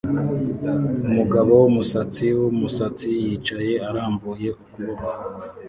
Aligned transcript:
Umugabo 1.09 1.51
wumusatsi 1.61 2.25
wumusatsi 2.39 3.07
yicaye 3.23 3.73
arambuye 3.89 4.47
ukuboko 4.63 5.07